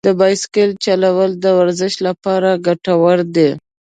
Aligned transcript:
د 0.07 0.09
بایسکل 0.19 0.69
چلول 0.85 1.31
د 1.43 1.45
ورزش 1.57 1.93
لپاره 2.07 2.49
ګټور 2.67 3.17
دي. 3.35 3.49